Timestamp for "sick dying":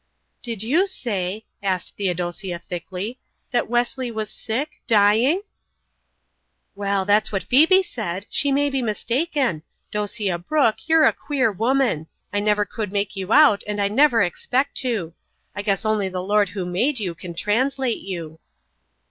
4.31-5.43